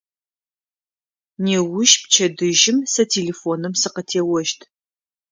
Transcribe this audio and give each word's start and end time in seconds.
Неущ, 1.43 1.91
пчэдыжьым, 2.01 2.77
сэ 2.93 3.03
телефоным 3.13 3.73
сыкъытеощт. 3.81 4.59